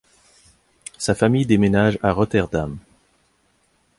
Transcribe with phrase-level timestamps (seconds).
[0.97, 2.79] Sa famille déménage à Rotterdam.